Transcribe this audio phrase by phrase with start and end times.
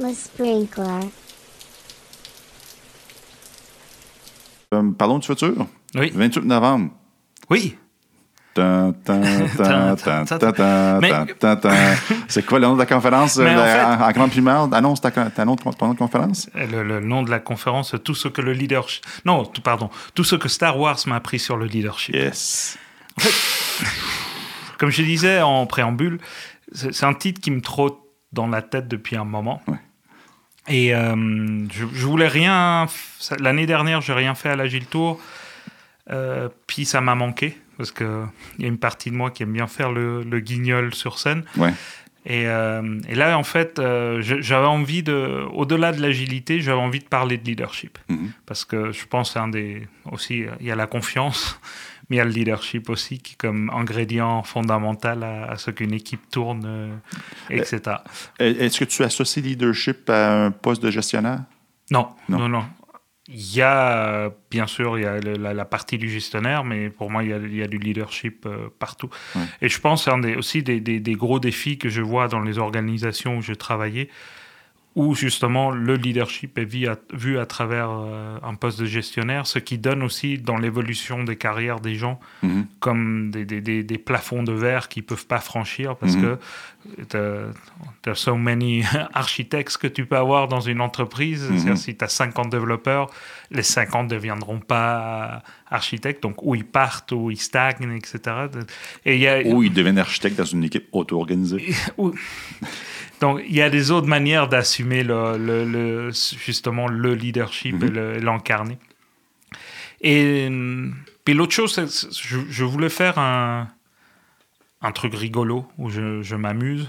[0.00, 1.08] Le sprinkler.
[4.72, 5.66] Euh, parlons du futur.
[5.96, 6.12] Oui.
[6.14, 6.90] 28 novembre.
[7.50, 7.76] Oui.
[12.28, 13.38] C'est quoi le nom de la conférence?
[13.38, 15.94] Mais euh, en fait- en, en grande primeur, annonce ta, ta nom de, ton nom
[15.94, 16.48] de conférence?
[16.54, 19.04] Le, le nom de la conférence, tout ce que le leadership.
[19.24, 19.90] Non, tout, pardon.
[20.14, 22.14] Tout ce que Star Wars m'a appris sur le leadership.
[22.14, 22.78] Yes.
[24.78, 26.18] Comme je disais en préambule,
[26.72, 27.98] c'est c'est un titre qui me trotte
[28.32, 29.60] dans la tête depuis un moment.
[29.66, 29.78] Ouais.
[30.68, 31.14] Et euh,
[31.72, 32.86] je, je voulais rien.
[33.40, 35.20] L'année dernière, j'ai rien fait à l'Agile Tour.
[36.10, 38.24] Euh, puis ça m'a manqué parce que
[38.58, 41.18] il y a une partie de moi qui aime bien faire le, le guignol sur
[41.18, 41.44] scène.
[41.56, 41.72] Ouais.
[42.26, 43.80] Et, euh, et là, en fait,
[44.20, 47.98] j'avais envie de, au-delà de l'agilité, j'avais envie de parler de leadership.
[48.08, 48.32] Mhm.
[48.44, 51.60] Parce que je pense un des, aussi, il y a la confiance,
[52.08, 55.70] mais il y a le leadership aussi qui est comme ingrédient fondamental à, à ce
[55.70, 56.94] qu'une équipe tourne, euh,
[57.50, 57.80] etc.
[58.38, 61.40] Est-ce que tu associes leadership à un poste de gestionnaire?
[61.90, 62.38] Non, Non.
[62.40, 62.64] non, non.
[63.30, 66.64] Il y a, euh, bien sûr, il y a le- la, la partie du gestionnaire,
[66.64, 69.10] mais pour moi, il y a, il y a du leadership euh, partout.
[69.60, 72.40] Et je pense un des, aussi des, des- des gros défis que je vois dans
[72.40, 74.08] les organisations où je travaillais,
[74.98, 79.46] où justement le leadership est vu à, vu à travers euh, un poste de gestionnaire,
[79.46, 82.66] ce qui donne aussi dans l'évolution des carrières des gens Mhm.
[82.80, 86.22] comme des, des- des- des plafonds de verre qu'ils peuvent pas franchir parce Mhm.
[86.22, 86.38] que
[87.08, 87.52] t'as-
[88.02, 88.82] there's so many
[89.14, 91.48] architectes que tu peux avoir dans une entreprise.
[91.48, 91.76] Mhm.
[91.76, 93.08] Si tu as 50 développeurs,
[93.52, 98.18] les 50 ne deviendront pas architectes, donc ou ils partent ou ils stagnent, etc.
[99.04, 101.66] Et il y a, Ou il devient architecte dans une équipe auto-organisée?
[103.20, 107.82] Donc, il y a des autres manières d'assumer le, le- le- justement le leadership Mhm.
[107.84, 108.78] et le- et l'encarner.
[110.00, 110.88] Et euh,
[111.24, 113.68] puis l'autre chose, je, je voulais faire un,
[114.82, 116.88] un truc rigolo où je, je m'amuse,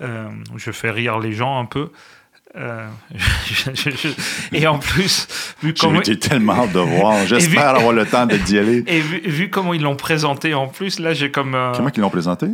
[0.00, 1.90] euh, où je fais rire les gens un peu.
[2.56, 2.86] Euh,
[3.46, 5.26] je- je- je- et en plus,
[5.62, 7.26] vu J'ai comment, été tellement hâte de voir.
[7.26, 8.84] J'espère avoir le temps de d'y aller.
[8.86, 11.54] et vu, vu comment ils l'ont présenté en plus, là j'ai comme...
[11.56, 12.46] euh, Comment ils l'ont présenté?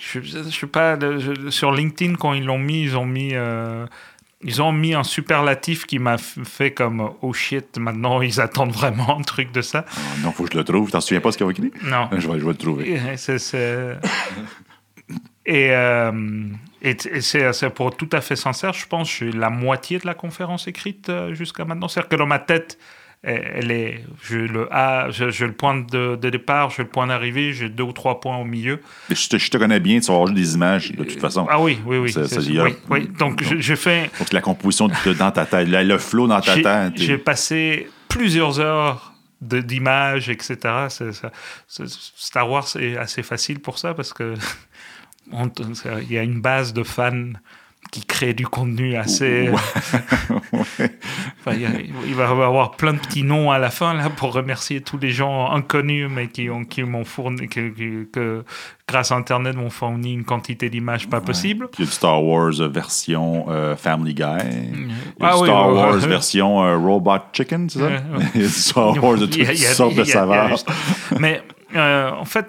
[0.00, 0.98] je, je sais pas
[1.50, 3.86] sur LinkedIn quand ils l'ont mis ils ont mis euh,
[4.42, 9.18] ils ont mis un superlatif qui m'a fait comme oh shit maintenant ils attendent vraiment
[9.18, 10.90] un truc de ça Oh, non, faut que je le trouve.
[10.90, 11.70] T'en souviens pas ce qu'il y a écrit?
[11.84, 13.00] non Je vais, je vais le trouver.
[13.16, 13.96] C'est-
[15.46, 16.12] et, euh,
[16.82, 20.68] et c'est pour tout à fait sincère je pense j'ai la moitié de la conférence
[20.68, 22.78] écrite euh, jusqu'à maintenant c'est à dire que dans ma tête
[23.22, 26.88] elle elle est j'ai le A j'ai j'ai le point de, de départ j'ai le
[26.88, 28.80] point d'arrivée j'ai deux ou trois points au milieu
[29.10, 31.44] Je te, je te connais bien, tu vas avoir juste des images de toute façon.
[31.50, 33.08] ah oui oui oui Ça- ça, oui, oui.
[33.18, 36.62] donc je fais Donc la composition de- dans ta tête, le, flow dans ta J'ai-
[36.62, 36.92] tête.
[36.94, 40.56] J'ai passé plusieurs heures d'images, etc.
[42.16, 44.34] Star Wars est assez facile pour ça parce que
[45.32, 45.50] on-
[46.02, 47.32] il y a une base de fans
[47.90, 49.50] qui créent du contenu assez.
[51.40, 51.56] Enfin,
[52.06, 54.98] il, va y avoir plein de petits noms à la fin là pour remercier tous
[54.98, 58.44] les gens inconnus mais qui ont qui m'ont fourni que, que- que
[58.86, 61.68] grâce à Internet m'ont fourni une quantité d'images pas possible.
[61.72, 64.22] Puis il y a du Star Wars euh, version euh, Family Guy.
[64.24, 65.78] Il y a Ah du oui, Star ouais, ouais.
[65.80, 67.86] Wars version euh, Robot Chicken, c'est ça?
[67.86, 68.24] Ouais, ouais.
[68.34, 70.58] Il y a du Star Wars de toutes sortes de saveurs.
[71.18, 71.42] Mais
[71.76, 72.46] euh, en fait,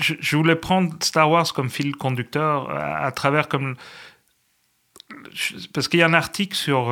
[0.00, 3.76] je, je voulais prendre Star Wars comme fil conducteur à, à travers comme
[5.74, 6.84] parce qu'il y a un article sur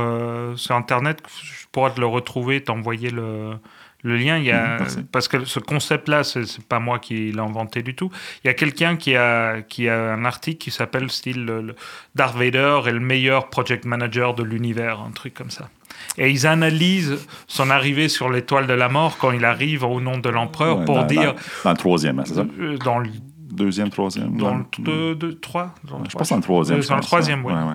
[0.56, 3.56] sur internet, je pourrais te le retrouver, t'envoyer le
[4.04, 5.02] le lien, il y a, merci.
[5.10, 8.10] parce que ce concept-là, c'est c'est pas moi qui l'ai inventé du tout.
[8.44, 11.74] Il y a quelqu'un qui a, qui a un article qui s'appelle style le- le
[12.14, 15.68] Darth Vader est le meilleur project manager de l'univers, un truc comme ça.
[16.16, 20.19] Et ils analysent son arrivée sur l'étoile de la mort quand il arrive au nom
[20.19, 22.44] de l'empereur Ouais, pour dans, dire Dans, dans le troisième, hein, c'est ça?
[22.60, 23.10] euh, dans le
[23.50, 24.36] Deuxième, troisième?
[24.36, 26.78] dans le deux, deux, trois, dans Je trois, pense dans le troisième.
[26.81, 27.53] Dans le pense, troisième, oui.
[27.53, 27.75] Ouais, ouais.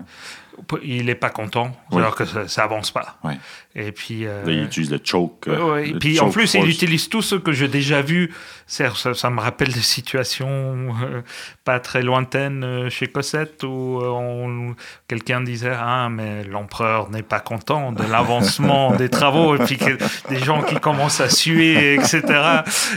[0.84, 2.00] Il n'est pas content, Oui.
[2.01, 3.18] alors que ça, ça avance pas.
[3.24, 3.38] Ouais.
[3.75, 4.25] Et puis.
[4.25, 5.47] euh, il utilise le choke.
[5.47, 6.69] euh, Ouais, et le puis en choke plus, il force.
[6.69, 8.31] utilise tout ce que j'ai déjà vu.
[8.68, 10.47] Ça, ça me rappelle des situations
[11.03, 11.22] euh,
[11.66, 14.73] pas très lointaines euh, chez Cosette où euh,
[15.07, 19.55] quelqu'un disait Ah, mais l'empereur n'est pas content de l'avancement des travaux.
[19.55, 19.97] Et puis que-
[20.29, 22.22] des gens qui commencent à suer, etc.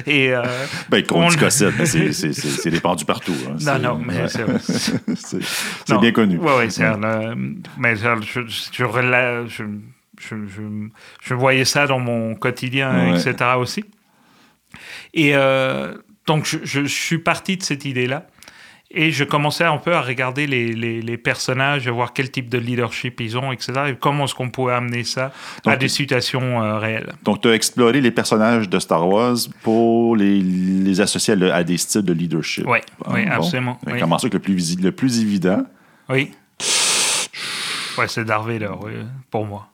[0.06, 0.34] Et.
[0.34, 0.42] euh,
[0.90, 3.34] Ben, on Cossette, c'est- répandu partout.
[3.48, 3.52] hein.
[3.52, 4.28] non, C'est- non, mais ouais.
[5.16, 6.38] c'est- bien connu.
[6.38, 7.02] Ouais, ouais, c'est un,
[7.78, 8.40] mais je, je,
[8.72, 8.84] je,
[11.22, 13.18] je, voyais ça dans mon quotidien, Ouais.
[13.20, 13.50] etc.
[13.58, 13.84] aussi.
[15.14, 15.94] Et euh,
[16.26, 18.26] donc, je, suis parti de cette idée-là.
[18.92, 22.48] Et je commençais un peu à regarder les, les, les personnages, à voir quel type
[22.48, 23.72] de leadership ils ont, etc.
[23.88, 25.32] Et comment est-ce qu'on pouvait amener ça
[25.66, 27.12] à Donc- des situations euh, réelles.
[27.24, 31.52] Donc, tu as exploré les personnages de Star Wars pour les, les associer à, le-
[31.52, 32.64] à des styles de leadership.
[32.68, 32.78] Ah,
[33.08, 33.30] oui, bon.
[33.32, 34.00] absolument, On oui.
[34.00, 35.64] avec le plus, le plus évident.
[36.08, 36.30] Oui.
[37.98, 38.92] Ouais, c'est Darth Vader, oui,
[39.30, 39.68] pour moi.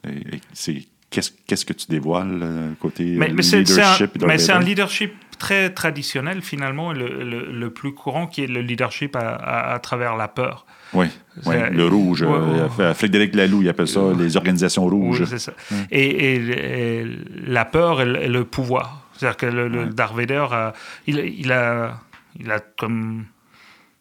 [0.53, 4.53] C'est qu'est-ce que tu dévoiles euh, côté Mais, euh, mais un, leadership de mais c'est
[4.53, 9.21] un leadership très traditionnel, finalement, le, le- le plus courant, qui est le leadership à,
[9.35, 10.65] à- à travers la peur.
[10.95, 11.07] Oui,
[11.47, 12.23] le rouge.
[12.23, 12.71] Ouais, euh, ouais.
[12.81, 15.21] euh, Frédéric Laloux, il appelle ça les organisations rouges.
[15.23, 15.53] Oui, c'est ça.
[15.91, 16.05] Et,
[16.37, 17.07] et- et
[17.47, 19.07] la peur et le, pouvoir.
[19.15, 20.73] C'est-à-dire que le, le Darth Vader, a-
[21.07, 21.99] il, il a,
[22.39, 23.25] il a comme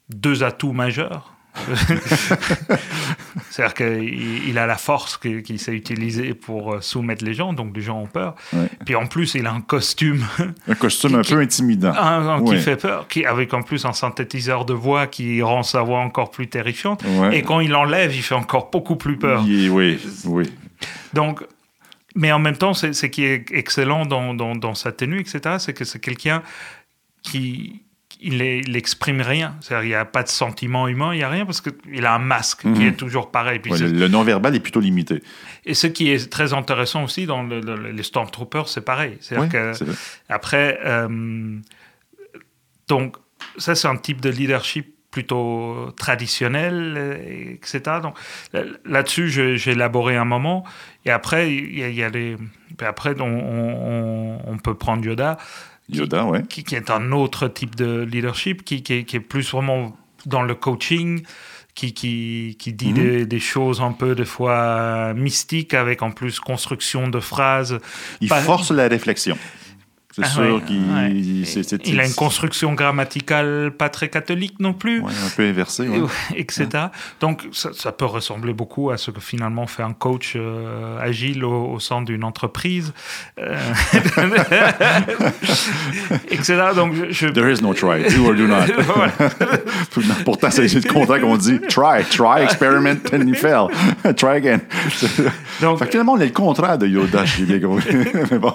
[0.09, 1.33] deux atouts majeurs.
[3.49, 7.75] C'est-à-dire qu'il il a la force qu'il sait utiliser pour euh, soumettre les gens, donc
[7.75, 8.35] les gens ont peur.
[8.53, 8.67] Ouais.
[8.85, 10.25] Puis en plus, il a un costume
[10.67, 11.93] Un costume un Qui- peu intimidant.
[11.93, 15.63] un- un qui fait peur, qui, avec en plus un synthétiseur de voix qui rend
[15.63, 17.03] sa voix encore plus terrifiante.
[17.05, 17.37] Ouais.
[17.37, 19.41] Et quand il l'enlève, il fait encore beaucoup plus peur.
[19.43, 20.51] Est- oui, oui.
[21.13, 21.43] Donc,
[22.15, 25.55] mais en même temps, c'est ce qui est excellent dans, dans, dans sa tenue, etc.,
[25.59, 26.41] c'est que c'est quelqu'un
[27.23, 27.83] qui
[28.23, 29.55] il est- il exprime rien.
[29.61, 32.13] C'est-à-dire, il n'y a pas de sentiment humain, il n'y a rien, parce qu'il a
[32.13, 32.81] un masque qui Mhm.
[32.87, 33.59] est toujours pareil.
[33.59, 35.23] Puis Ouais, c'est- le, non-verbal est plutôt limité.
[35.65, 39.17] Et ce qui est très intéressant aussi dans le- le- les Stormtroopers, c'est pareil.
[39.21, 39.73] C'est-à-dire que
[40.29, 41.57] après, euh,
[42.87, 43.15] donc,
[43.57, 47.97] ça, c'est un type de leadership plutôt traditionnel, euh, etc.
[48.01, 48.15] Donc,
[48.53, 50.63] là- là-dessus, j'ai élaboré un moment.
[51.05, 52.37] Et après, il y a, il y a les...
[52.77, 55.37] puis après, on, on- on peut prendre Yoda,
[55.91, 56.43] Yoda, ouais.
[56.49, 59.95] qui, qui est un autre type de leadership, qui, qui est, qui est plus vraiment
[60.25, 61.23] dans le coaching,
[61.75, 62.93] qui, qui, qui dit Mhm.
[62.93, 67.77] des, des choses un peu des fois mystiques, avec en plus construction de phrases.
[68.21, 69.37] Il Pas- force la réflexion.
[70.13, 71.11] C'est Ah sûr ouais, qu'il ouais.
[71.85, 74.99] Il a une construction grammaticale pas très catholique non plus.
[75.01, 75.87] ouais, un peu inversé.
[75.87, 76.01] ouais.
[76.35, 76.67] etc.
[77.21, 81.45] Donc, ça, ça peut ressembler beaucoup à ce que finalement fait un coach euh, agile
[81.45, 82.93] au, au sein d'une entreprise,
[83.39, 83.57] euh,
[86.29, 86.61] etc.
[86.75, 88.65] Donc, je, There is no try, do or do not.
[90.25, 91.59] Pourtant, c'est le contraire qu'on dit.
[91.69, 93.67] Try, try, experiment, and you fail.
[94.15, 94.59] try again.
[95.61, 97.79] Donc- fait que finalement, on est le contraire de Yoda chez les gros.
[98.31, 98.53] Mais bon.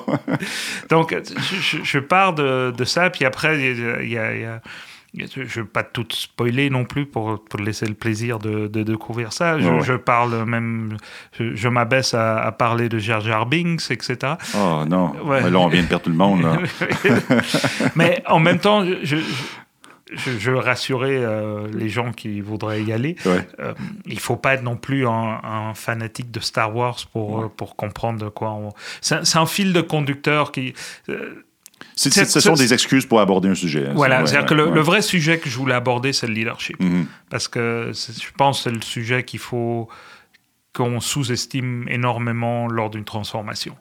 [0.90, 1.14] Donc,
[1.54, 4.60] je, je- pars de, de ça, puis après, il y a- y
[5.18, 8.82] je ne veux pas tout spoiler non plus pour, pour laisser le plaisir de, de
[8.82, 9.58] découvrir ça.
[9.58, 9.82] Je, Ouais, ouais.
[9.82, 10.98] je parle même,
[11.38, 14.34] je, je m'abaisse à, à parler de Jar Jar Binks, etc.
[14.54, 15.14] Oh non.
[15.24, 15.48] Ouais.
[15.50, 16.42] Là, on vient de perdre tout le monde.
[16.42, 16.58] Là.
[17.96, 19.16] Mais en même temps, je,
[20.12, 23.16] je, je- rassurer euh, les gens qui voudraient y aller.
[23.24, 23.46] Ouais.
[23.60, 23.74] Euh,
[24.06, 27.76] il faut pas être non plus un, un fanatique de Star Wars pour, euh, pour
[27.76, 28.72] comprendre de quoi on...
[29.00, 30.74] C'est un- fil de conducteur qui...
[31.08, 31.44] euh,
[31.94, 33.86] c'est- ce sont des excuses pour aborder un sujet.
[33.88, 33.92] hein.
[33.94, 36.80] voilà, Ouais, c'est-à-dire que le, vrai sujet que je voulais aborder, c'est le leadership.
[36.80, 37.06] Mhm.
[37.30, 39.88] Parce que je pense que c'est le sujet qu'il faut
[40.74, 43.74] qu'on sous-estime énormément lors d'une transformation.